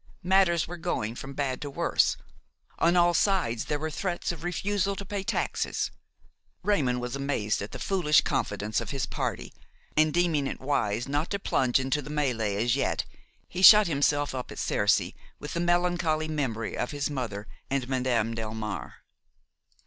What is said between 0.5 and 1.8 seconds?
were going from bad to